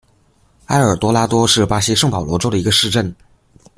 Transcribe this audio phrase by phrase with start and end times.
[0.65, 3.15] 埃尔多拉多是巴西圣保罗州的一个市镇。